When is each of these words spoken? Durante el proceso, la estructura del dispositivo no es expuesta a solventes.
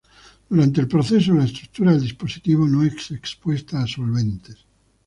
Durante 0.49 0.81
el 0.81 0.87
proceso, 0.87 1.31
la 1.35 1.43
estructura 1.45 1.91
del 1.91 2.01
dispositivo 2.01 2.67
no 2.67 2.81
es 2.81 3.11
expuesta 3.11 3.83
a 3.83 3.85
solventes. 3.85 4.65